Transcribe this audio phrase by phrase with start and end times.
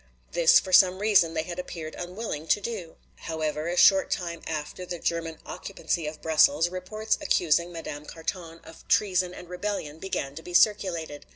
[0.31, 2.95] This for some reason they had appeared unwilling to do.
[3.17, 8.87] However, a short time after the German occupancy of Brussels, reports accusing Madame Carton of
[8.87, 11.27] treason and rebellion began to be circulated.